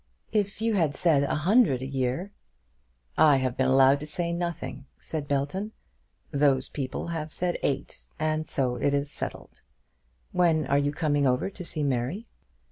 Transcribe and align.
"If 0.33 0.61
you 0.63 0.73
had 0.73 0.95
said 0.95 1.21
a 1.25 1.35
hundred 1.35 1.83
a 1.83 1.85
year" 1.85 2.31
"I 3.19 3.37
have 3.37 3.55
been 3.55 3.67
allowed 3.67 3.99
to 3.99 4.07
say 4.07 4.33
nothing," 4.33 4.87
said 4.99 5.27
Belton; 5.27 5.73
"those 6.31 6.67
people 6.67 7.09
have 7.09 7.31
said 7.31 7.59
eight, 7.61 8.01
and 8.17 8.47
so 8.47 8.77
it 8.77 8.95
is 8.95 9.11
settled. 9.11 9.61
When 10.31 10.65
are 10.65 10.79
you 10.79 10.91
coming 10.91 11.27
over 11.27 11.51
to 11.51 11.63
see 11.63 11.83
Mary?" 11.83 12.25